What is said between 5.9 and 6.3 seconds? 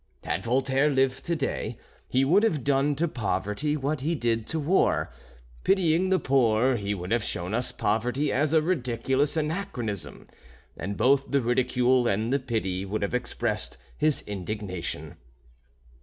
the